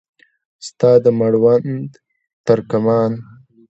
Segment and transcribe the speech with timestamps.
[0.67, 1.89] ستا د مړوند
[2.47, 3.11] ترکمان